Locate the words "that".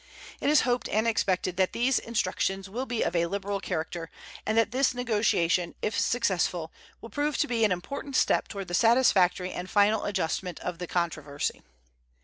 1.57-1.73, 4.57-4.71